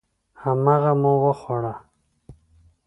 هماغه 0.41 0.93
مو 1.01 1.13
وخوړه. 1.23 1.73